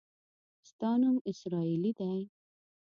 [0.69, 2.13] ستا نوم اسراییلي دی.